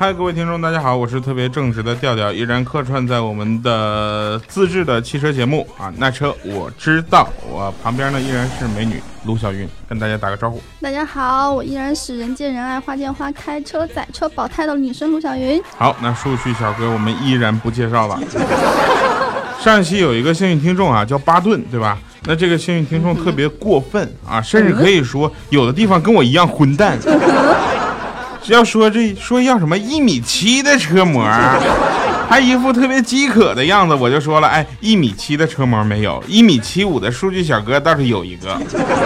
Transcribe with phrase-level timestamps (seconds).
[0.00, 7.28] 嗨，各位听众，大家好，我是特别正直的调调，依然客串在我们的自制的汽车节目啊，那车我知道。
[7.50, 10.62] 我旁边呢依然是美女卢小云，跟大家打个招呼。
[10.80, 15.60] 大家好，我依然是人见人爱、花见花开、车载车保胎的女生卢小云。
[15.76, 18.20] 好，那数据小哥我们依然不介绍了。
[19.58, 21.98] 上一期有一个幸运听众啊，叫巴顿，对吧？
[22.22, 26.96] 那这个幸运听众特别过分啊，甚至可以说有的地方跟我一样混蛋。
[28.52, 31.22] 要说这说要什么一米七的车模，
[32.28, 38.58] 还一副特别饥渴的样子，我就说了，哎，一米七的车模没有，一米七五的数据小哥倒是有一个，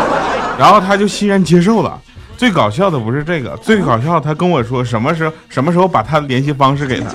[0.59, 2.01] 然后他就欣然接受了。
[2.37, 7.09] 最搞笑的不是这个，最搞笑他跟我说什么时候什么时候把他的联系方式给他。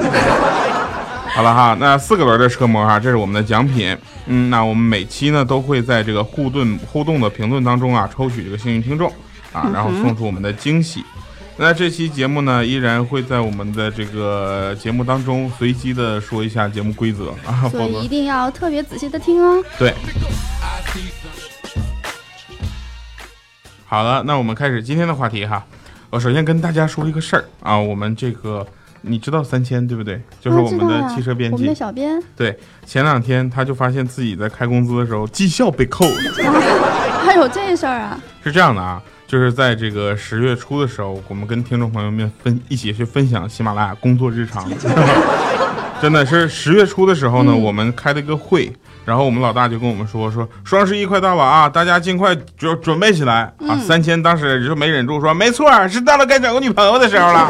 [1.34, 3.96] 好了哈，那四个轮的车模哈，这是我们的奖品。
[4.28, 9.12] 嗯，那我们每期呢都会在这个互动互动的评论当中啊，抽取这个幸运听众
[9.52, 11.04] 啊，然后送出我们的惊喜。
[11.60, 19.64] 那这期节目呢，依然会在我们的这个节目当中随机的说一下节目规则啊， 所以一定要特别仔细的听哦。
[19.80, 19.92] 对。
[23.86, 25.66] 好了，那我们开始今天的话题哈。
[26.12, 28.66] 我首先跟大家说一个事儿啊，我们这个
[29.02, 30.22] 你知道三千对不对？
[30.40, 32.22] 就是我们的汽车编辑，我们的小编。
[32.36, 36.16] 对，前两天他就发现自己在开工资的时候绩效被扣了。
[37.26, 38.20] 还有这事儿啊？
[38.44, 39.02] 是这样的啊。
[39.28, 44.66] 就是在这个十月初的时候，我们跟听众朋友们分一起去分享喜马拉雅工作日常，
[46.02, 48.72] 真的是十月初的时候呢，我们开了一个会，
[49.04, 53.78] 然后我们老大就跟我们说说双十一快到了啊，大家尽快就准备起来啊。
[53.78, 57.50] 三千当时就没忍住说，没错，是到了该找个女朋友的时候了。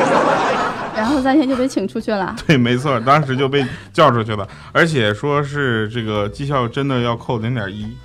[0.95, 2.35] 然后三千就被请出去了。
[2.47, 7.95] 对，没错，当时就被叫出去了，而且说是这个绩效真的要扣零点一。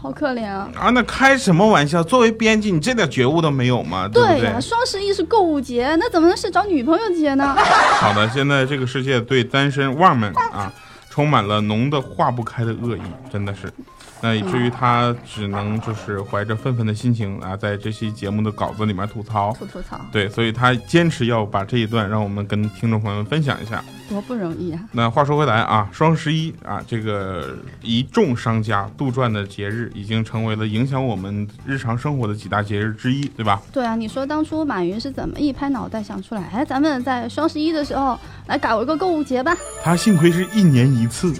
[0.00, 0.68] 好可怜啊！
[0.78, 2.02] 啊，那开什么玩笑？
[2.02, 4.08] 作为编辑，你这点觉悟都没有吗？
[4.08, 7.54] 对呀，双十一是购物节，那怎么能是找女朋友节呢？
[8.00, 10.72] 好的，现在这个世界对单身汪们啊，
[11.10, 13.00] 充满了浓的化不开的恶意，
[13.32, 13.72] 真的是。
[14.20, 20.00] 那以至于他只能就是怀着愤愤的心情啊，在这期节目的稿子里面吐槽，吐吐槽。
[20.10, 23.82] 对，所以他坚持要把这一段让我们跟听众朋友们分享一下。
[24.08, 24.80] 多不容易啊！
[24.92, 33.60] 那话说回来啊，双十一啊，这个一众商家杜撰的节日，已经成为了影响我们日常生活的几大节日之一，对吧？
[33.70, 39.54] 对啊，你说当初马云是怎么一拍脑袋想出来，哎，咱们在双十一的时候来搞一个购物节吧？
[39.82, 41.32] 他幸亏是一年一次，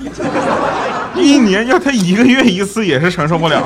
[1.14, 3.62] 一年要他一个月一次也是承受不了。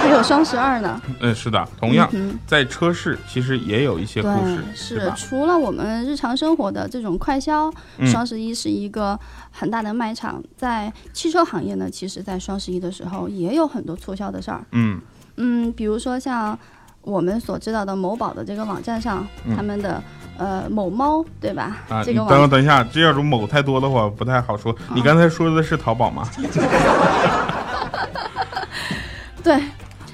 [0.00, 1.00] 还有双十二呢？
[1.20, 2.08] 嗯，是的，同样
[2.46, 7.68] 在车市其实也有一些故事，是除了我们日常生活的这种快销，
[8.06, 8.44] 双十一。
[8.44, 9.18] 一是一个
[9.50, 14.62] 很大的卖场，在汽车行业呢，其实，在双十一的时候也有很多促销的事儿。
[14.72, 15.00] 嗯
[15.36, 16.58] 嗯，比如说像
[17.00, 19.26] 我们所知道的某宝的这个网站上，
[19.56, 20.02] 他们的
[20.38, 21.78] 呃某猫，对吧？
[21.88, 24.74] 啊，这个等等一下，这要是某太多的话，不太好说。
[24.94, 26.26] 你刚才说的是淘宝吗？
[29.42, 29.60] 对。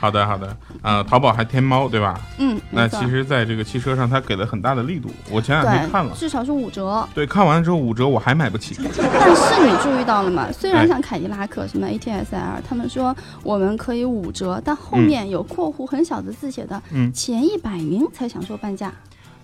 [0.01, 2.19] 好的，好的，呃，淘宝还天猫，对吧？
[2.39, 5.11] 嗯，那其实，在这个汽车上，它给了很大的力度。
[5.31, 7.07] 我前两天看了，至少是五折。
[7.15, 8.75] 对，看完了之后五折，我还买不起。
[8.97, 10.51] 但是你注意到了吗？
[10.51, 18.91] 虽然像凯迪拉克什么 ATS-L，他们说我们可以五折，但后面有括弧很小的字写的，嗯前一百名才享受半价。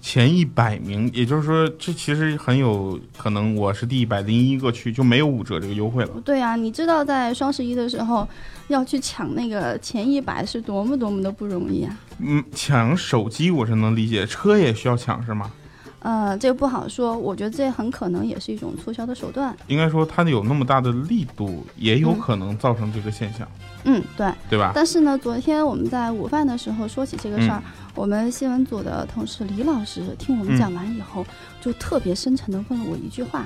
[0.06, 6.10] 前一百名，也就是说，这其实很有可能我是第一百零一个去，就没有五折这个优惠了。
[6.24, 8.26] 对啊，你知道在双十一的时候
[8.68, 11.98] 要去抢那个前一百是多么多么的不容易啊！
[12.20, 15.50] 嗯，抢手机我是能理解，车也需要抢是吗？
[15.98, 19.52] 呃，这个不好说，我觉得这很可能也是一种促销的手段。
[19.66, 23.44] 应该说，它有那么大的力度，也有可能造成这个现象。
[23.60, 23.75] 嗯，
[24.16, 24.72] 对，对吧？
[24.74, 27.62] 但是呢，昨天我们在午饭的时候说起这个事儿，
[27.94, 31.24] 我们新闻组的同事李老师听我们讲完以后，
[31.60, 33.44] 就特别深沉的问了我一句话。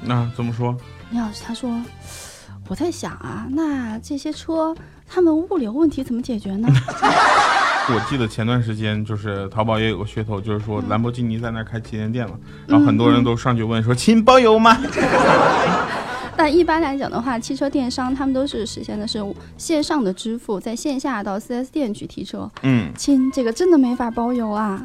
[0.00, 0.76] 那怎么说？
[1.10, 1.70] 李老师他说
[2.68, 4.74] ：“我在想啊，那这些车，
[5.06, 6.68] 他们物流问题怎么解决呢？”
[7.86, 12.32] 我记得前段时间就是淘宝也有个噱头，就是说兰博基尼在那开旗舰店了，
[12.66, 14.76] 然后很多人都上去问说：“亲，包邮吗？”
[16.36, 19.24] 但一般来讲的话，汽车电商他们都是实现的是
[19.56, 22.50] 线上的支付，在线下到 4S 店去提车。
[22.62, 24.84] 嗯，亲，这个真的没法包邮啊。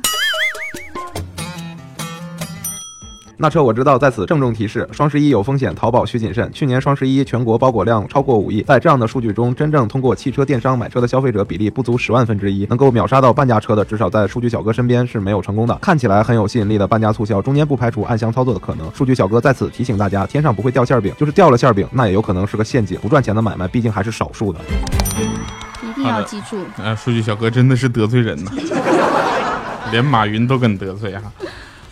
[3.41, 6.51] 那车我知道，在此郑重提示：双十一有风险，淘宝需谨慎。
[6.51, 15.73] 去年双十一全国包裹量超过五亿，在这样的数据中，真正通过汽车电商买车的消费者比例不足十万分之一，能够秒杀到半价车的，至少在数据小哥身边是没有成功的。
[15.81, 18.91] 看起来很有吸引力的半价促销，中间不排除暗箱操作的可能。
[18.93, 22.99] 数据小哥在此提醒大家：天上不会掉馅饼，就是掉了馅饼，那也有可能是个陷阱。
[23.01, 24.59] 不赚钱的买卖毕竟还是少数的，
[25.81, 26.57] 一定要记住。
[26.83, 28.51] 啊， 数据小哥真的是得罪人呐，
[29.93, 31.31] 连马云都敢得罪哈。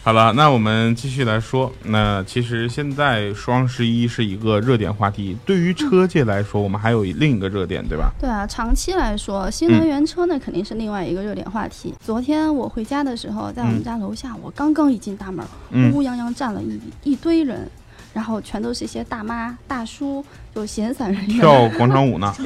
[0.07, 1.69] 好了，那我们继续来说。
[1.83, 8.09] 那其实现在双十一是一个热点话题，对于车界来说，我们还有另一个热点，对吧？
[8.17, 11.93] 对啊，长期来说，新能源车呢肯定是另外一个热点话题。
[11.99, 15.45] 昨天我回家的时候，在我们家楼下，我刚刚一进大门，
[15.91, 17.69] 乌泱泱站了一一堆人，
[18.17, 20.25] 然后全都是一些大妈大叔，
[20.55, 22.33] 就闲散人员跳广场舞呢。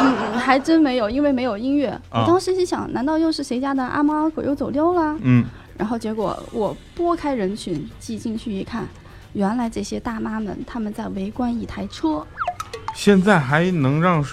[0.00, 1.96] 嗯，还真没有，因为没有音乐。
[2.10, 5.16] 我当时心想，难道又是谁家的阿猫阿狗又走丢了？
[5.20, 5.44] 嗯。
[5.78, 8.84] 然后结果我拨开人群挤进去一看，
[9.34, 12.26] 原来这些大妈们他们在围观一台车。
[12.92, 14.24] 现在还能让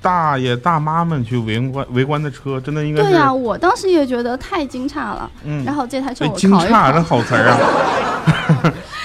[0.00, 3.34] 大爷大妈们去围观围观的车，真的应该对呀。
[3.34, 5.28] 我当时也觉得太惊诧了。
[5.42, 5.64] 嗯。
[5.64, 8.72] 然后这台车我惊诧这好词儿啊！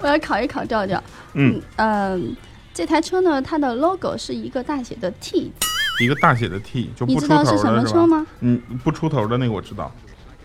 [0.00, 1.02] 我要考一考调调。
[1.34, 2.36] 嗯嗯，
[2.74, 5.52] 这台车呢，它的 logo 是一个大写的 T，
[6.00, 8.26] 一个大写的 T，就不出头的是吗？
[8.40, 9.90] 嗯，不出头的那个我知道。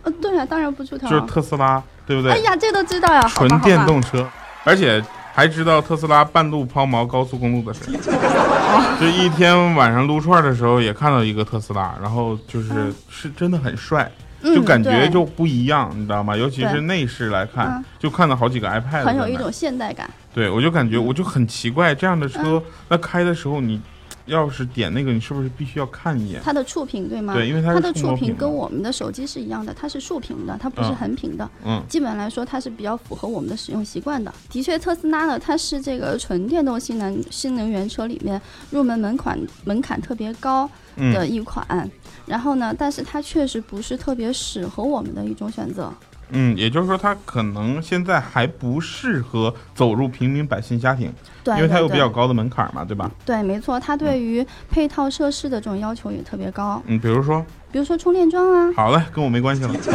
[0.04, 1.08] 呃，对啊，当然不出头。
[1.08, 2.32] 就是特斯拉，对不对？
[2.32, 4.28] 哎呀，这都知道呀，纯电动车，
[4.64, 5.04] 而且
[5.34, 7.82] 还知道特斯拉半路抛锚高速公路的事。
[9.00, 14.12] 就一天晚上撸串的时候，也看到一个特斯拉，然后就是是真的很帅，
[14.54, 16.36] 就感觉就不一样，你知道吗？
[16.36, 20.10] 尤其是内饰来看，就看到好几个 iPad，很有一种现代感。
[20.34, 23.82] 对，我就感觉我就很奇怪，这样的车那开的时候你。
[24.28, 27.36] 要是点那个，你是不是必须要看一眼它的触屏，对吗？
[27.36, 31.48] 对，因为它的触屏跟我们的手机是一样的，它是竖屏的，它不是横屏的。
[31.64, 34.34] 嗯，基本来说它是比较符合我们的使用习惯的。
[34.50, 38.42] 的确，特斯拉呢，它是这个纯电动新能新能源车里面
[38.72, 41.88] 入门门槛门槛特别高的一款。
[42.26, 45.92] 然后呢，但是它确实不是特别适合我们的一种选择。
[46.32, 51.14] 嗯，也就是说，它可能现在还不适合走入平民百姓家庭，
[51.44, 53.12] 对，因为它有比较高的门槛嘛，对吧？
[53.24, 56.82] 对，没错，它对于配套设施的这种要求也特别高。
[56.88, 58.74] 嗯，比如说，比如说充电桩啊。
[58.76, 59.92] 好了，跟我没关系了， 是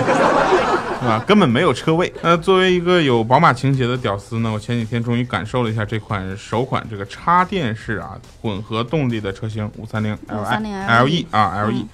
[1.04, 1.18] 吧？
[1.26, 2.12] 根本没有车位。
[2.22, 11.84] 那作为一个有宝马情节的屌丝呢，我前几天终于感受了一下这款首款这个插电式啊混合动力的车型五三零 L L E 啊 L E。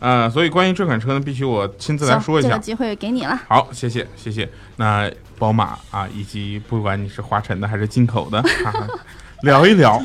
[0.00, 2.50] 呃，所以关于这款车呢，必须我亲自来说一下。
[2.50, 3.36] 这个机会给你了。
[3.48, 4.48] 好，谢谢谢谢。
[4.76, 8.40] 那宝马啊，以及不管你是华晨的还是进口的，
[9.42, 10.00] 聊一聊。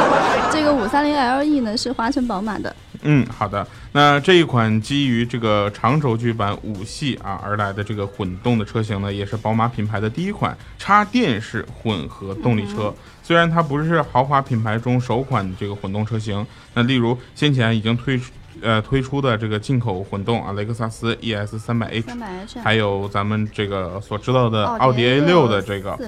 [0.52, 2.74] 这个五三零 LE 呢是华晨宝马的。
[3.02, 3.66] 嗯，好的。
[3.92, 12.92] 那这一款基于这个长轴距版五系啊而来的这个混动的车型呢，也是宝马品牌的第一款插电式混合动力车。
[13.22, 18.30] 虽然它不是豪华品牌中首款这个混动车型，那例如先前已经推出。
[18.62, 25.98] 呃，推出的这个进口混动啊，雷克萨斯 ES 三百 H，还有咱们这个所知道的奥迪 A 六的这个，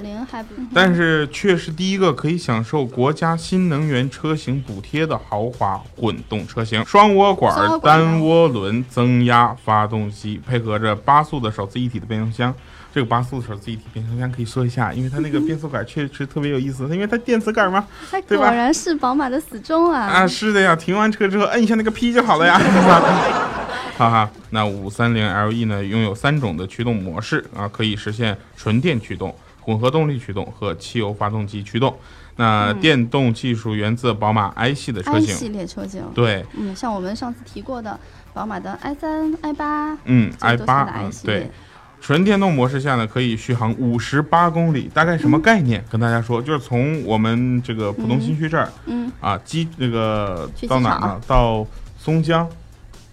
[0.73, 12.53] 但是却是第一个可以享受国家新能源车型补贴的豪华混动车型，双涡管单涡轮增压发动机，配合着八速的手自一体的变速箱。
[12.93, 17.87] 这个八速的手自一体变速箱可以说一下，因为它那个变速杆确实特别有意思，因为它电磁杆嘛，
[18.27, 18.47] 对吧？
[18.47, 20.01] 果然是宝马的死忠啊！
[20.01, 22.59] 啊，是的呀，停完车之后摁一下那个 P 就好了呀。
[23.97, 31.95] 哈哈，那五三零 LE 呢，拥有三种的驱动模式啊，可以实现纯电驱动、混合动力驱动和汽油发动机驱动。
[32.37, 36.03] 那电动技术源自宝马 i 系的车型，系列车型。
[36.15, 37.99] 对，嗯，像我们上次提过的
[38.33, 41.51] 宝马的 i 三、i 八，嗯，i 八，对。
[42.01, 45.85] 纯电动模式下呢，可以续航五十八公里，大概什么概念？
[45.87, 51.21] 跟大家说，就是从我们这个浦东新区这儿，嗯，啊机那个到哪呢？
[51.27, 51.65] 到
[51.99, 52.49] 松江，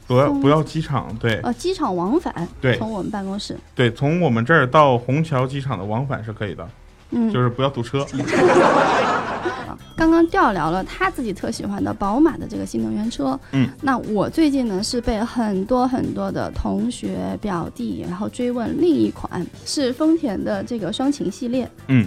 [0.07, 6.67] 不要不要机场，对，呃，机场往返，对，从我们办公室，对，从我们这儿到虹桥机场的往返是可以的，
[7.11, 8.05] 嗯，就是不要堵车。
[9.99, 22.07] 刚刚调聊了他自己特喜欢的宝马的这个新能源车，嗯，那我最近呢是被很多很多的同学表弟然后追问另一款是丰田的这个双擎系列，嗯，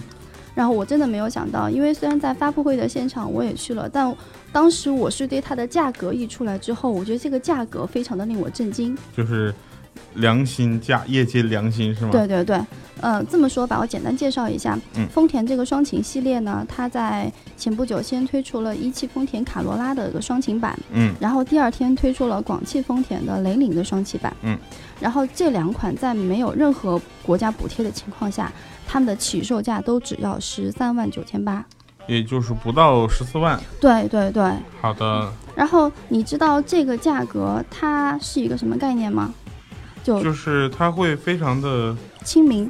[0.55, 4.15] 然后我真的没有想到，因为虽然在发布会的现场我也去了，但
[4.53, 9.53] 当时我是对它的价格一出来之后，我觉得这个价格非常的令我震惊，就是。
[10.15, 12.11] 良心价，业界良心是吗？
[12.11, 12.59] 对对对，
[12.99, 24.57] 呃，这么说吧，我简单介绍一下，嗯，丰田这个双擎系列呢，它在前不久先推出了一汽丰田卡罗拉的一个双擎版，嗯，然后第二天推出了广汽丰田的雷凌的双擎版，嗯，
[24.99, 28.51] 然后这两款在没有任何国家补贴的情况下，
[28.85, 31.63] 他们的起售价都只要十三万九千八，
[32.07, 33.57] 也就是不到十四万。
[33.79, 35.31] 对对对，好的。
[35.55, 39.33] 然后你知道这个价格它是一个什么概念吗？
[40.03, 42.69] 就就是它会非常的亲民，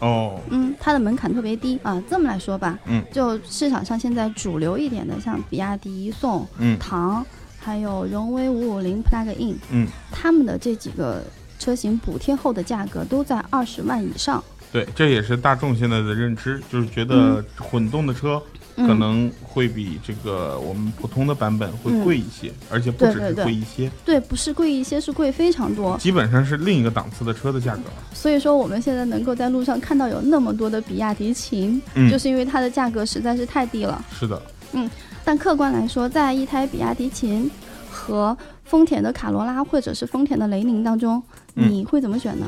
[0.00, 2.02] 哦，嗯，它的门槛特别低啊。
[2.08, 7.24] 这么来说吧，嗯，就市场上现在主流一点的，像比亚迪宋、嗯，唐，
[7.58, 11.22] 还有荣威五五零 Plug-in，嗯，他们的这几个
[11.58, 14.42] 车型补贴后的价格都在二十万以上。
[14.72, 18.42] 对，这也是大众现在的认知，就是觉得混动的车
[18.76, 23.90] 可能会比这个我们普通的版本会贵一些，而且不只是贵一些。
[24.04, 27.84] 对，不是贵一些，是贵非常多，基本上是另一个档次的车的价格。
[28.12, 31.80] 所以说，我们现在能够在路上看到有那么多的比亚迪秦，
[32.10, 34.04] 就是因为它的价格实在是太低了。
[34.12, 34.42] 是的，
[34.72, 34.90] 嗯，
[35.24, 37.50] 但客观来说，在一台比亚迪秦
[37.90, 41.22] 和丰田的卡罗拉或者是丰田的雷凌当中，
[41.54, 42.46] 你会怎么选呢？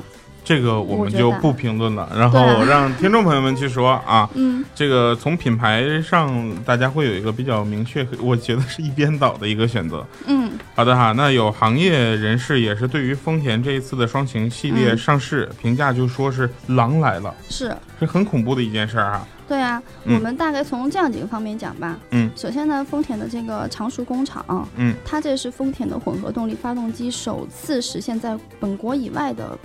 [0.49, 4.26] 这个我们就不评论了，然后让听众朋友们去说啊。
[4.33, 10.02] 嗯，这个从品牌上，大家会有一个比较明确，我觉得是一边倒的一个选择。
[10.26, 19.26] 嗯，好的哈，那有行业人士也是对于丰田这一次的双擎系列上市评价，就说是狼来了，是是很恐怖的一件事儿哈。
[19.47, 21.99] 对啊，我们大概从这样几个方面讲吧。
[22.12, 29.59] 嗯，首先呢，丰田的这个常熟工厂，嗯，它这是丰田的混合动力发动机首次实现在本国以外的。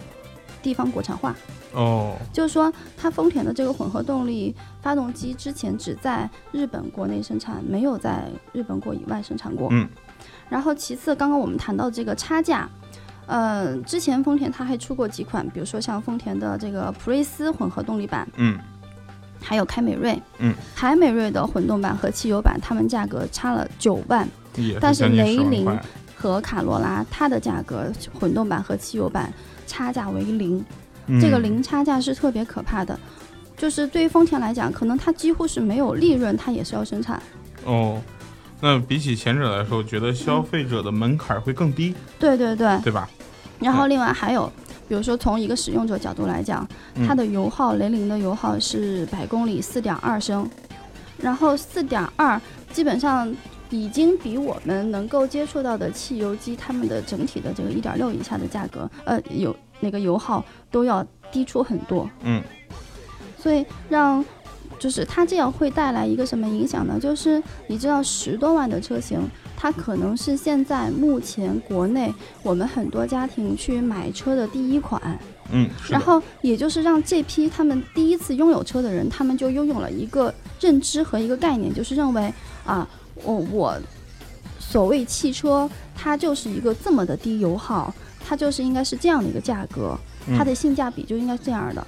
[0.63, 1.36] 地方国产化。
[1.74, 9.67] 哦，就是说，它丰田的这个混合动力发动机之前只在日本国内生产，没有在日本国以外生产过。
[9.72, 9.89] 嗯，
[10.50, 12.70] 然后其次，刚刚我们谈到这个差价，
[13.25, 18.60] 呃，之前丰田它还出过几款，比如说像丰田的这个普锐斯混合动力版，嗯，
[19.41, 24.29] 还有凯美瑞，嗯，凯美瑞的混动版和汽油版，它们价格差了九万，
[24.79, 25.65] 但是雷凌
[26.32, 29.32] 和卡罗拉它的价格混动版和汽油版。
[29.65, 30.63] 差价为零，
[31.22, 33.00] 这个零差价是特别可怕的。
[33.58, 37.20] 就是对于丰田来讲，可能它几乎是没有利润，它也是要生产。
[37.63, 38.00] 哦，
[38.60, 41.96] 那比起前者来说，我觉得消费者的门槛会更低。
[42.20, 43.10] 对对对，对吧？
[43.60, 44.51] 然后另外还有，
[44.88, 46.68] 比如说从一个使用者角度来讲，
[47.08, 50.48] 它的油耗，雷凌的油耗是百公里四点二升，
[51.18, 52.39] 然后四点二
[52.72, 53.34] 基本上。
[53.74, 62.08] 已经比我们能够接触到的汽油机，它们的整体的这个一点六以下的价格，呃，油那个油耗都要低出很多。
[62.22, 62.39] 嗯，
[63.36, 64.24] 所以让，
[64.77, 67.00] 就是它这样会带来一个什么影响呢？
[67.00, 69.20] 就是你知道十多万的车型，
[69.58, 72.13] 它可能是现在目前国内
[72.44, 75.01] 我们很多家庭去买车的第一款。
[75.51, 82.32] 嗯，然后也就是让这批他们第一次拥有车的人，他们就拥有了一个认知和一个概念，就是认为
[82.63, 82.88] 啊。
[83.15, 83.77] 我我
[84.60, 87.93] 所谓汽车，它就是一个这么的低油耗，
[88.25, 89.98] 它就是应该是这样的一个价格，
[90.38, 91.86] 它的性价比就应该这样的。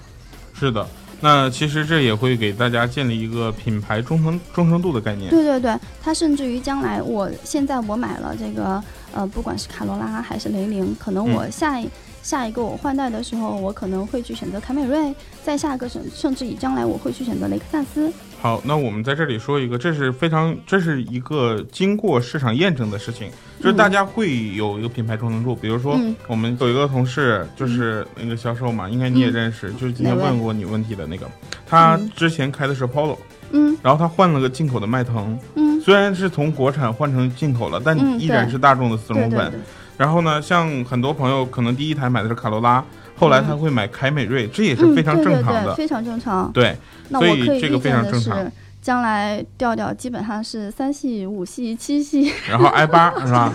[0.54, 0.88] 是的，
[1.22, 5.30] 那其实这也会给大家建立一个品牌忠诚忠诚度的概念。
[5.30, 11.90] 对对对，它甚至于将来，我现在我买了这个呃，不管是卡罗拉还是雷凌，可能我下一。
[12.24, 15.14] 下一个我换代的时候，我可能会去选择凯美瑞，
[15.44, 18.12] 再下一个甚甚至于将来我会去选择雷克萨斯。
[18.46, 23.28] 好，那我们在这里说一个，这是非常，这是一个经过市场验证的事情，
[23.60, 25.56] 就是大家会有一个品牌忠诚度。
[25.56, 31.28] 比如说，我们有一个同事，就是那个销售嘛，应该你也认识，就是今天问过你问题的那个，
[31.66, 33.18] 他之前开的是 Polo，
[33.50, 39.52] 嗯，然后他换了个进口的迈腾，嗯，虽然是从国产换成进口了，但依然是大众的四龙粉。
[39.98, 42.84] 然后呢，像很多朋友可能第一台买的是卡罗拉，
[43.18, 46.52] 后来他会买凯美瑞，这也是非常正常的，非常正常。
[46.52, 46.76] 对，
[47.10, 48.52] 所以这个非常正常。
[48.82, 53.52] 将来调调基本上是三系、五系、七系， 然后 i 八 是吧？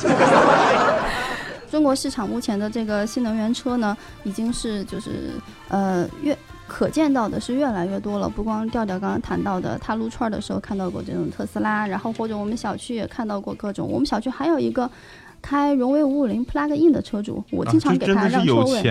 [1.71, 5.11] 中国市场目前的这个新能源车呢，已经是就是
[5.69, 6.37] 呃越
[6.67, 8.29] 可见到的是越来越多了。
[8.29, 13.89] 不光调调刚刚谈到的，他撸串的时候看到过这种特斯拉，然后或者我们小区也看到过各种。
[13.89, 14.91] 我们小区还有一个。
[15.43, 18.83] 开荣威五五零 Plug In 的车主，我经常给他让车位。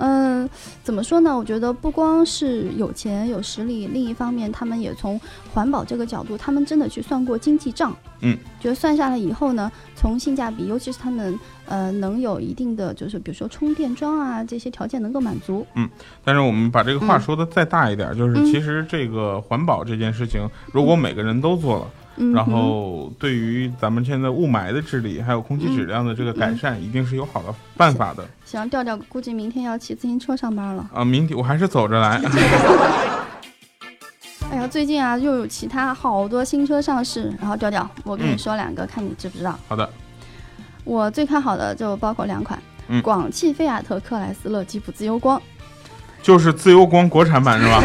[0.00, 0.48] 嗯，
[0.84, 1.36] 怎么说呢？
[1.36, 5.20] 我觉得不光是有钱有实力，另一方面，他们也从
[5.52, 7.94] 环保这个角度，他们真的去算过经济账。
[8.20, 15.66] 嗯，觉得算下来以后呢，从性价比，尤其是他们呃能有一定的，就是比如说充电桩啊这些条件能够满足。
[15.74, 15.88] 嗯，
[16.24, 21.86] 但是我们把这个话说的再大一点，就是其实这个环保这件事情，如果每个人都做了。
[22.34, 28.26] 然后，对于咱们现在雾霾的治理，还有空气质量的这个改善，一定是有好的办法的。
[28.44, 30.90] 行，调调估计明天要骑自行车上班了。
[30.92, 32.20] 啊，明天我还是走着来。
[34.50, 37.32] 哎呀，最近啊，又有其他好多新车上市。
[37.38, 39.58] 然后调调，我跟你说两个，看你知不知道。
[39.68, 39.88] 好的。
[40.84, 42.58] 我最看好的就包括两款，
[43.02, 45.38] 广汽菲亚特克莱斯勒吉普自由光，
[46.22, 47.82] 就是自由光国产版是吧？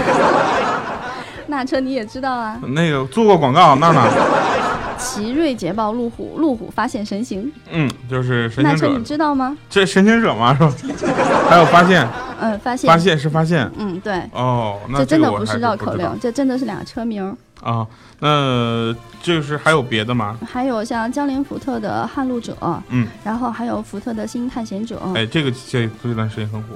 [1.47, 2.59] 那车你也知道啊？
[2.69, 4.03] 那个做过广告，那呢？
[4.97, 7.51] 奇瑞捷豹路虎，路虎发现神行。
[7.71, 9.57] 嗯，就是神行者那车你，知道吗？
[9.69, 10.55] 这神行者吗？
[10.55, 11.13] 是吧？
[11.49, 12.07] 还有发现，
[12.39, 12.87] 嗯，发现。
[12.87, 13.69] 发现是发现。
[13.77, 14.21] 嗯，对。
[14.31, 17.35] 哦，那这真的不是绕口令，这真的是俩车名儿。
[17.69, 17.85] 啊。
[18.19, 20.37] 那就是还有别的吗？
[20.49, 22.55] 还有像江铃福特的撼路者，
[22.87, 24.97] 嗯，然后还有福特的新探险者。
[25.15, 26.67] 哎，这个这这段时间很火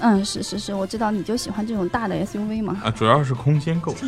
[0.00, 2.80] 嗯，是是是，我知道你就喜欢这种大的 SUV 嘛。
[2.84, 3.94] 啊，主要是空间够。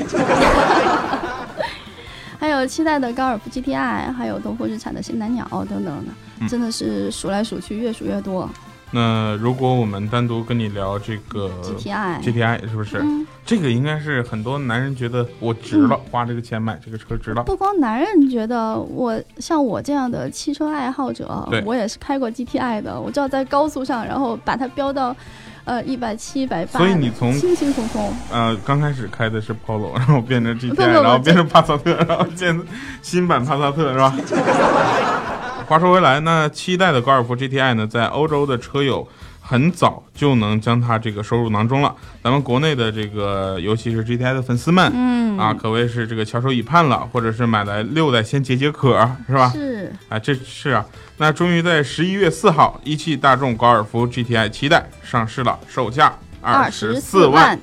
[2.38, 8.49] 还有期待的高尔夫 GTI，还有东风日产的新蓝鸟等等的，嗯真的是数来数去越数越多。
[8.93, 12.99] 那如果我们单独跟你聊这个 GTI GTI 是不是？
[12.99, 17.43] 嗯，这个应该是很多男人觉得我值了，花这个钱买这个车值了。
[17.43, 25.14] 不光男人觉得我像我这样的汽车爱好者，我也是开过 GTI 的，我知道在高速上，然后把它飙到，
[25.67, 32.59] 呃一百七、一百八，所以你从轻轻松松，呃，刚开始开的是 Polo，然后变成 GTI，然后变成帕萨特，然后变
[33.03, 34.15] 新版帕萨特是吧？
[35.69, 39.07] 话说回来，那七代的高尔夫 GTI 呢，在欧洲的车友
[39.49, 41.95] 很早就能将它这个收入囊中了。
[42.21, 49.53] 咱们国内的这个，尤其是 GTI 的粉丝们，嗯啊，可谓是这个翘首以盼了，或者是买来六代先解解渴，是吧？
[49.55, 50.85] 是啊，这是啊，
[51.19, 57.57] 那终于在十一月四号，一汽大众高尔夫 GTI 七代上市了，售价二十十四万。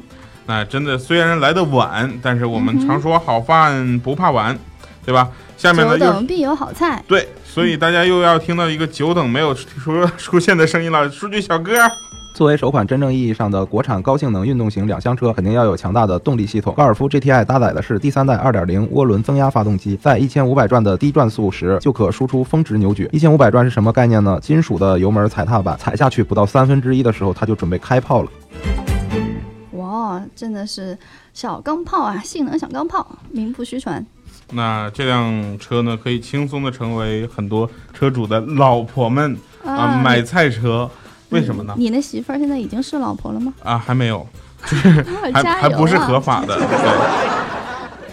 [0.45, 4.57] 那真的虽然来的晚，但是我们常说好饭不怕晚，
[5.05, 5.29] 对吧？
[5.57, 7.01] 下面呢等必有好菜。
[7.07, 11.71] 对，所以大家又要听到一个久等没有出出现的声音了， 数据小哥。
[12.33, 16.73] 作为首款真正意义上的国产高性能运动型两厢车，肯定要有强大的动力系统。
[16.75, 23.07] 高尔夫 GTI 搭载的是第三代2.0涡轮增压发动机，在1500转的低转速时就可输出峰值扭矩。
[23.13, 24.39] 1500转是什么概念呢？
[24.41, 28.31] 金属的油门踩踏板踩下去不到三分之一的时候，它就准备开炮了。
[29.73, 30.97] 哇，真的是
[31.35, 34.03] 小钢炮啊，性能小钢炮，名不虚传。
[34.51, 40.89] 那这辆车呢，可以轻松的成为很多车主的老婆们啊买菜车。
[41.29, 41.73] 为什么呢？
[41.77, 43.51] 你那媳妇儿现在已经是老婆了吗？
[43.63, 44.27] 啊，还没有，
[44.61, 46.55] 还加油啊还不是合法的。
[46.55, 46.67] 对，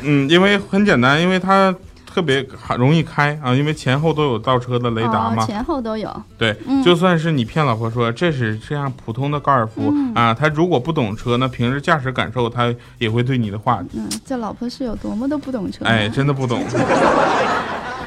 [0.02, 1.74] 嗯，因为很简单，因为它
[2.12, 2.44] 特别
[2.76, 5.44] 容易开啊，因为前后都有倒车的雷达嘛。
[5.44, 6.10] 哦、前后都有。
[6.36, 15.84] 对，嗯就算是你骗老婆说这是这样普通的高尔夫、嗯啊，他如果不懂车，那平时驾驶感受他也会对你的话，嗯，这老婆是有多么的不懂车。
[15.84, 16.62] 哎，真的不懂。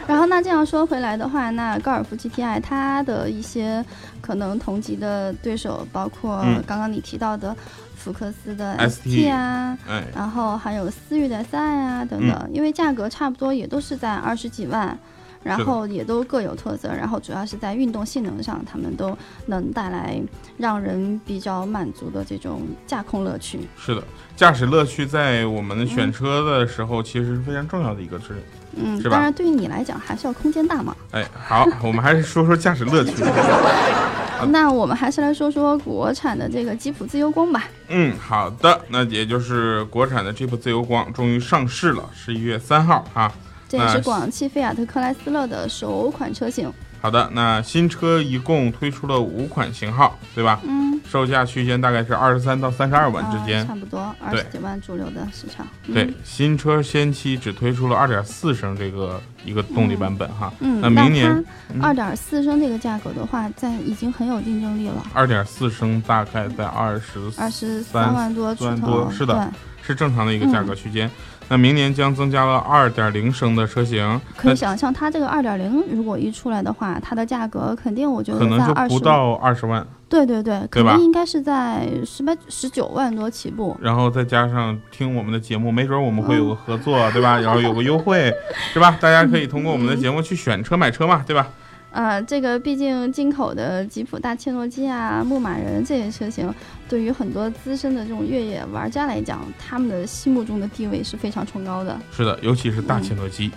[0.08, 3.84] 然后那这样说回来的话，那高尔夫 GTI 它的一些
[4.22, 7.56] 可能同级的对手，包括嗯刚刚你提到的
[7.96, 14.98] 福克斯的 ST 啊，哎，然后还有思域的赛啊等等，因为价格差不多也都是在二十几万。
[15.44, 19.14] 然后也都各有特色，然后主要是在运动性能上，他们都
[19.48, 20.18] 能带来
[20.58, 23.60] 让人比较满足的这种驾控乐趣。
[23.78, 24.02] 是的，
[24.38, 28.42] 驾驶乐趣在我们选车的时候其实是非常重要的一个事。
[28.76, 30.96] 嗯，是吧当然对于你来讲还是要空间大嘛。
[31.12, 33.14] 哎，好，我们还是说说驾驶乐趣。
[34.50, 37.64] 那我们还是来说说国产的这个吉普自由光吧。
[37.88, 43.32] 嗯，好的，那也就是国产的吉普自由光终于上市了，十一月三号啊。
[43.70, 46.72] 这也是广汽菲亚特克莱斯勒的首款车型。
[47.02, 50.60] 好的，那新车一共推出了五款型号，对吧？
[50.64, 53.62] 嗯，售价区间大概是二十三到三十二万之间。
[53.62, 55.64] 啊差不多二十几万主流的市场。
[55.86, 60.52] 嗯对，新车先期只推出了二点四升这个一个动力版本哈。
[60.60, 61.46] 嗯，那明年
[61.80, 65.06] 二点四升这个价格的话，在已经很有竞争力了。
[65.14, 71.08] 二点四升大概在二十二十三万多出万头，是的，是正常的一个价格区间。
[71.48, 83.76] 那明年将增加了二点零升的车型，可以想象它这个二点零如果一出来的话，它的价格肯定我觉得可能就不到二十万，对对对，对吧肯定应该是在十八十九万多起步。
[83.82, 87.40] 然后再加上听我们的节目，没准我们会有个合作，对吧？
[87.40, 88.32] 然后有个优惠，
[88.72, 88.96] 是吧？
[89.02, 91.48] 大家可以通过我们的节目去选车买车嘛，对吧？
[91.92, 96.54] 呃，这个毕竟进口的吉普大切诺基啊、牧马人这些车型，
[96.88, 102.00] 对于很多资深的这种越野玩家来讲，他们的心目中的地位是非常崇高的。
[102.12, 103.50] 是的，尤其是大切诺基，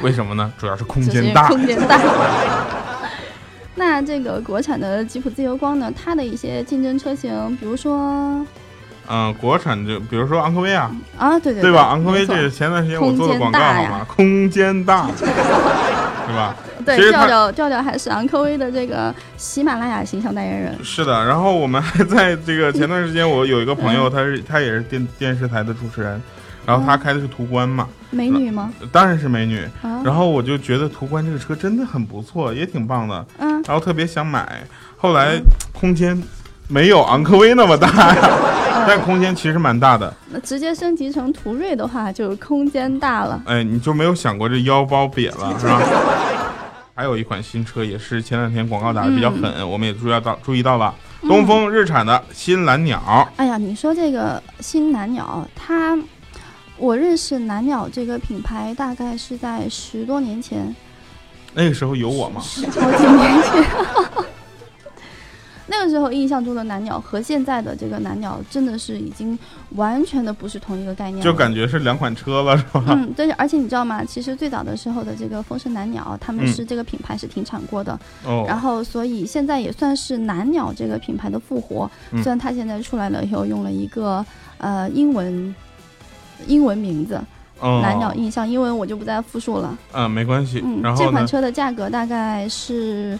[0.00, 0.52] 为什么呢？
[0.56, 1.46] 主要是空间大。
[1.50, 2.93] 空间大。
[3.74, 8.44] 那这个国产的吉普自由光呢，它的一些竞争车型，比如说
[9.06, 11.82] 嗯，国产就比如说昂科威啊，啊，对对对吧？
[11.90, 14.06] 昂科威这是前段时间我做的广告空间大呀好吗？
[14.08, 15.08] 空间大，
[16.26, 16.56] 对吧？
[16.86, 20.78] 对调调调调还是昂科威的这个喜马拉雅形象代言人。
[20.84, 26.22] 是的，然后我们还在这个前段时间，我有一个朋嗯友，他是他也是电电视台的主持人，
[26.66, 28.72] 然后他开的是途观嘛，美女吗？
[28.90, 29.60] 当然是美女。
[29.82, 34.64] 啊，然后我就觉得途观这个车真的很不错，也挺棒的，嗯，然后特别想买。
[34.96, 35.38] 后来
[35.72, 36.20] 空间
[36.68, 38.20] 没有昂科威那么大呀，
[38.72, 40.12] 呃， 但空间其实蛮大的。
[40.30, 43.42] 那直接升级成途锐的话，就空间大了。
[43.44, 45.80] 哎，你就没有想过这腰包瘪了是吧？
[46.96, 53.28] 还有一款新车也是前两天广告打的比较狠，我们也注意到注意到了，东风日产的新蓝鸟。
[53.36, 55.98] 哎呀，你说这个新蓝鸟，它，
[56.76, 60.74] 我认识蓝鸟这个品牌大概是在十多年前，
[61.54, 62.40] 那个时候有我吗？
[62.40, 63.64] 好几年前。
[65.66, 69.36] 那个时候印象中的蓝鸟和现在的这个蓝鸟真的是已经
[69.70, 72.84] 完全的不是同一个概念，就感觉是两款车了，是吧？
[72.88, 74.04] 嗯，对，而且你知道吗？
[74.04, 81.90] 其实最早的时候的这个风神蓝鸟，他们是这个品牌是停产过的，哦，然后所以现在也算是蓝鸟这个品牌的复活。
[82.10, 84.24] 虽然它现在出来了以后用了一个
[84.58, 85.54] 呃英文
[86.46, 87.20] 英文名字，
[87.60, 89.76] 蓝鸟印象，英文我就不再复述了。
[89.92, 90.62] 嗯，没关系。
[90.64, 93.18] 嗯，然后这款车的价格大概是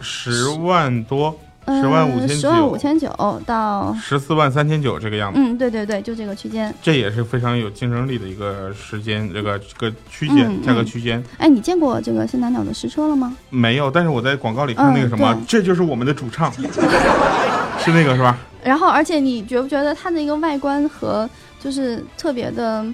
[0.00, 1.36] 十万多。
[1.68, 5.38] 十万五千九，十万五千九到十四万三千九这个样子。
[5.38, 6.74] 嗯，对对对，就这个区间。
[6.82, 11.22] 这也是非常有竞争力的一个时间，这个这个区间价格区间。
[11.38, 13.36] 哎，你见过这个新蓝鸟的实车了吗？
[13.48, 16.52] 没有，但是我在广告里看那个什么，这就是我们的主唱，
[17.78, 18.36] 是那个是吧？
[18.64, 21.30] 然后，而且你觉不觉得它的一个外观和
[21.62, 22.84] 就是特别的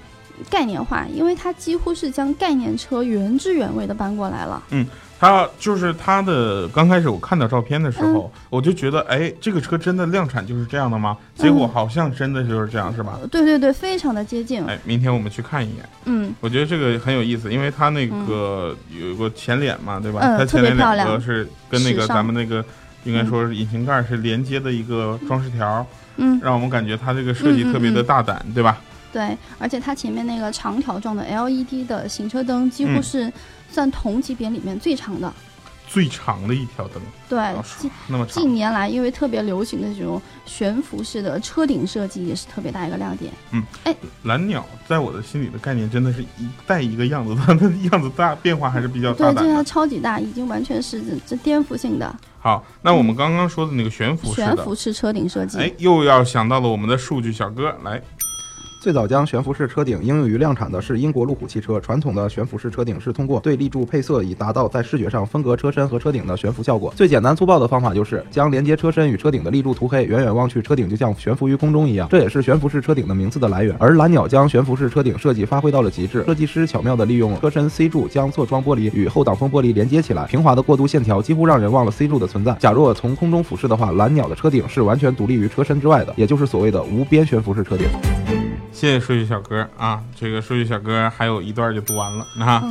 [0.49, 1.05] 概念化？
[1.13, 4.61] 因为它几乎是将概念车原汁原味的搬过来了。
[4.71, 4.85] 嗯。
[5.21, 11.17] 它就是它的刚开始我看到照片的时候，我就觉得，哎，这个车真的量产就是这样的吗？
[11.35, 13.19] 结果好像真的就是这样，是吧？
[13.29, 14.65] 对对对，非常的接近。
[14.65, 15.83] 哎，明天我们去看一眼。
[16.05, 20.21] 嗯，我觉得这个很有意思，因为它那个有个前脸嘛，对吧？
[20.23, 22.63] 嗯，它前脸两个是跟那个咱们那个
[23.03, 25.85] 应该说是引擎盖是连接的一个装饰条，
[26.17, 28.79] 嗯，让我们感觉它这个设计特别的大胆，对吧？
[29.11, 33.31] 对，而且它前面那个长条状的 LED 的行车灯几乎是。
[33.71, 35.31] 算同级别里面最长的，
[35.91, 37.01] 最长的一条灯。
[37.27, 37.37] 对，
[38.07, 43.33] 那么近年来因为特别流行的这种悬浮式的车顶设计，也是特别大一个亮点。
[43.51, 49.33] 嗯，哎，蓝鸟在我的心里的概念真的是一带一个样子，它的样子大变化还是比较大的。
[49.33, 52.15] 对，这个超级大，已经完全是这颠覆性的。
[52.39, 58.01] 好，那我们刚刚说的那个悬浮悬浮式车顶设计，哎，又要想到了我们的数据小哥来。
[58.79, 61.81] 最早将悬浮式车顶应用于量产的是英国路虎汽车。
[61.81, 66.93] 传统的悬浮式车顶是通过对立柱配色，以达到在视觉上分隔车身和车顶的悬浮效果。
[66.95, 72.07] 最简单粗暴的方法就是将连接车身与车顶的立柱涂黑，远远望去，车顶就像悬浮于空中一样。
[72.09, 73.75] 这也是悬浮式车顶的名字的来源。
[73.79, 82.53] 而蓝鸟将悬浮式车顶设计发挥到了极致，设计师巧妙地利用车身 C 柱将侧窗玻璃与后挡风玻璃连接起来，平滑的过渡线条几乎让人忘了 C 柱的存在。
[82.53, 87.85] 假若从空中俯视的话，蓝鸟的车顶是完全独立于车身之外的，也就是所谓的无边悬浮式车顶。
[88.79, 92.63] 谢谢数据小哥啊，这个数据小哥还有一段就读完了啊。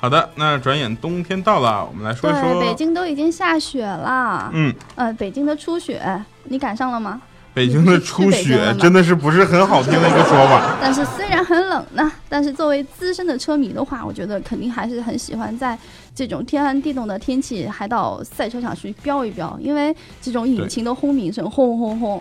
[0.00, 2.60] 好的，那转眼冬天到了，我们来说一说。
[2.60, 4.50] 北京都已经下雪了。
[4.52, 7.22] 嗯，呃，北京的初雪你赶上了吗？
[7.54, 10.76] 北京的初雪真的是不是很好听的一个说法。
[10.80, 15.78] 但是虽然很冷呢，但是作为资深的车迷的话，我觉得肯定还是很喜欢在
[16.14, 22.20] 这种天寒地冻的天气，还到赛车场去飙一飙，因为这种引擎的轰鸣声，轰轰轰，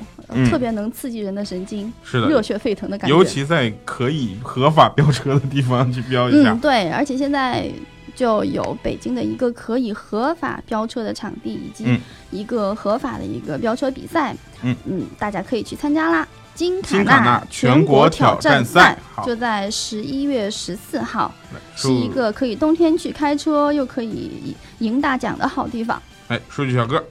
[0.50, 3.18] 特别能刺激人的神经，是的，热血沸腾的感觉。
[3.18, 6.52] 尤其在可以合法飙车的地方去飙一下。
[6.54, 7.68] 嗯，对，而且现在。
[8.16, 12.00] 就有北京的一个可以合法飙车的场地，以及
[12.32, 14.36] 一个合法的一个飙车比赛。
[14.62, 16.28] 嗯嗯，大家可以去参加啦！
[16.56, 18.96] 金卡纳全国挑战赛
[19.26, 21.34] 就在十一月十四号，
[21.76, 26.02] 是一个可以冬天去开车又可以赢大奖的好地方。
[26.28, 27.04] 哎，数据小哥。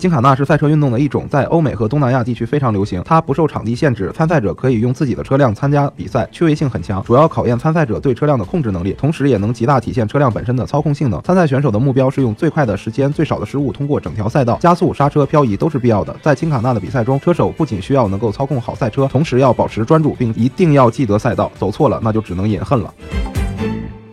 [0.00, 3.02] 金卡纳是赛车运动的一种，在欧美和东南亚地区非常流行。
[3.04, 11.20] 它不受场地限制，参赛者可以用自己的车辆参加比赛，趣味性很强，主要考验参赛者对车辆的控制能力，同时也能极大体现车辆本身的操控性能。
[11.20, 16.16] 参赛选手的目标是用最快的时间、最少的失误通过整条赛道，加速、刹车、漂移都是必要的。
[16.22, 22.94] 在金卡纳的比赛中，车手不仅需要能够操控好赛车，同时要保持专注，并一定要记得赛道，走错了那就只能饮恨了。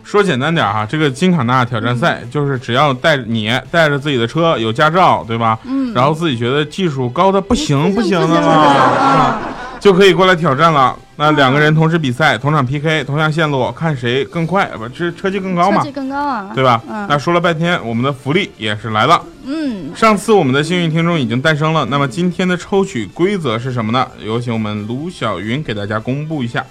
[0.08, 5.58] 说简单点哈，这个金卡纳挑战赛就是只要带你带着自己的车，有驾照对吧？
[5.64, 9.38] 嗯，然后自己觉得技术高的不行不行的了，
[9.78, 10.96] 就可以过来挑战了。
[11.16, 15.82] 那两个人同时比赛，同场 PK，同样线路，看谁更快，不这车技更高嘛？
[15.82, 16.82] 车技更高啊，对吧？
[17.06, 19.20] 那说了半天，我们的福利也是来了。
[19.44, 24.08] 嗯，上次我们的幸运听众已经诞生了，那么今天的抽取规则是什么呢？
[24.24, 26.64] 有请我们卢小云给大家公布一下。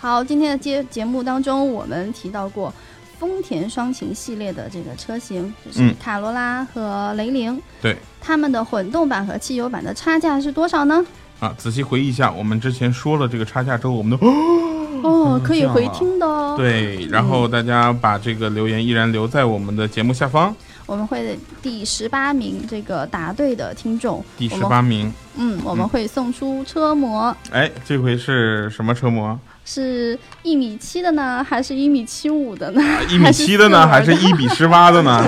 [0.00, 2.72] 好，今天的节节目当中，我们提到过
[3.18, 7.60] 丰田双擎系列的这个车型，就是卡罗拉和雷凌。
[7.82, 11.04] 对，它们的混动版和汽油版的差价是多少呢？
[11.38, 14.26] 啊，仔细回忆一下，我们之前说了这个差价之后，我们都
[15.06, 16.54] 哦，可以回听的哦。
[16.56, 20.56] 对，然后大家把这个留言依然留在我们的节目下方。
[20.90, 27.32] 我们会第十八名这个答对的听众，第十八名，嗯，我们会送出车模。
[27.52, 29.38] 哎，这回是什么车模？
[29.64, 32.82] 是一米七的呢，还是一米七五的呢？
[33.08, 35.22] 一米七的呢，还是一比十八的呢？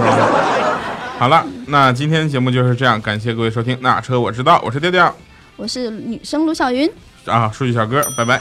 [1.16, 3.78] 好了，那今天节目就是这样，感谢各位收听。
[3.80, 5.14] 那车我知道，我是调调，
[5.54, 6.90] 我是女生卢小云，
[7.26, 8.40] 啊，数据小哥，拜拜。